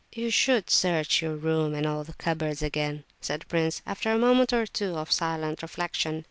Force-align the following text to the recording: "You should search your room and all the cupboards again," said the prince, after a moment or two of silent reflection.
"You 0.13 0.31
should 0.31 0.71
search 0.71 1.21
your 1.21 1.35
room 1.35 1.75
and 1.75 1.85
all 1.85 2.03
the 2.03 2.13
cupboards 2.15 2.63
again," 2.63 3.03
said 3.19 3.41
the 3.41 3.45
prince, 3.45 3.83
after 3.85 4.11
a 4.11 4.17
moment 4.17 4.51
or 4.51 4.65
two 4.65 4.97
of 4.97 5.11
silent 5.11 5.61
reflection. 5.61 6.19